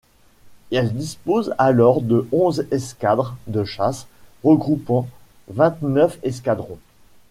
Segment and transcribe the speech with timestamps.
[0.71, 4.07] Elle dispose alors de onze escadres de chasse,
[4.43, 5.07] regroupant
[5.49, 6.79] vingt-neuf escadrons.